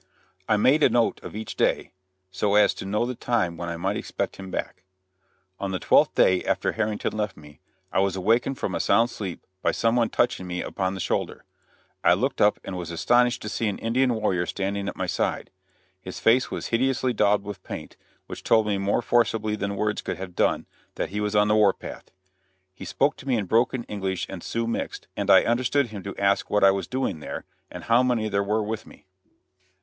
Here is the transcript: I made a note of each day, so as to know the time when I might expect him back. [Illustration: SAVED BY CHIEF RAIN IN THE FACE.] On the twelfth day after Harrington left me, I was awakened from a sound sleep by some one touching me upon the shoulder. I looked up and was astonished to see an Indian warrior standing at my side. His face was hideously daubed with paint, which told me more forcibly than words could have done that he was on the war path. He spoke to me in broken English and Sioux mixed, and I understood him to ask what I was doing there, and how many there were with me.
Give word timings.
I 0.49 0.57
made 0.57 0.81
a 0.81 0.89
note 0.89 1.19
of 1.21 1.35
each 1.35 1.55
day, 1.55 1.91
so 2.31 2.55
as 2.55 2.73
to 2.73 2.85
know 2.87 3.05
the 3.05 3.13
time 3.13 3.55
when 3.55 3.69
I 3.69 3.77
might 3.77 3.97
expect 3.97 4.37
him 4.37 4.49
back. 4.49 4.81
[Illustration: 5.61 5.61
SAVED 5.61 5.61
BY 5.61 5.61
CHIEF 5.61 5.61
RAIN 5.61 5.61
IN 5.61 5.61
THE 5.61 5.61
FACE.] 5.61 5.63
On 5.63 5.71
the 5.71 5.85
twelfth 5.85 6.15
day 6.49 6.51
after 6.51 6.71
Harrington 6.71 7.17
left 7.17 7.37
me, 7.37 7.59
I 7.91 7.99
was 7.99 8.15
awakened 8.15 8.57
from 8.57 8.73
a 8.73 8.79
sound 8.79 9.11
sleep 9.11 9.45
by 9.61 9.69
some 9.71 9.95
one 9.95 10.09
touching 10.09 10.47
me 10.47 10.63
upon 10.63 10.95
the 10.95 10.99
shoulder. 10.99 11.43
I 12.03 12.15
looked 12.15 12.41
up 12.41 12.59
and 12.63 12.75
was 12.75 12.89
astonished 12.89 13.43
to 13.43 13.47
see 13.49 13.67
an 13.67 13.77
Indian 13.77 14.15
warrior 14.15 14.47
standing 14.47 14.87
at 14.87 14.95
my 14.95 15.05
side. 15.05 15.51
His 16.01 16.19
face 16.19 16.49
was 16.49 16.69
hideously 16.69 17.13
daubed 17.13 17.43
with 17.45 17.61
paint, 17.63 17.95
which 18.25 18.43
told 18.43 18.65
me 18.65 18.79
more 18.79 19.03
forcibly 19.03 19.55
than 19.55 19.75
words 19.75 20.01
could 20.01 20.17
have 20.17 20.35
done 20.35 20.65
that 20.95 21.09
he 21.09 21.21
was 21.21 21.35
on 21.35 21.47
the 21.47 21.55
war 21.55 21.73
path. 21.73 22.09
He 22.73 22.85
spoke 22.85 23.17
to 23.17 23.27
me 23.27 23.37
in 23.37 23.45
broken 23.45 23.83
English 23.83 24.25
and 24.27 24.41
Sioux 24.41 24.65
mixed, 24.65 25.07
and 25.15 25.29
I 25.29 25.43
understood 25.43 25.89
him 25.89 26.01
to 26.01 26.17
ask 26.17 26.49
what 26.49 26.63
I 26.63 26.71
was 26.71 26.87
doing 26.87 27.19
there, 27.19 27.45
and 27.69 27.83
how 27.83 28.01
many 28.01 28.29
there 28.29 28.41
were 28.43 28.63
with 28.63 28.87
me. 28.87 29.05